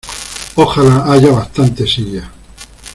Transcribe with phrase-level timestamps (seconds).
[0.55, 2.27] Ojalá haya bastantes sillas.